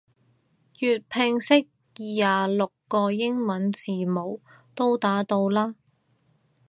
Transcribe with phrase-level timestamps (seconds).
[0.79, 1.67] 粵拼識
[1.97, 4.41] 廿六個英文字母
[4.73, 5.75] 都打到啦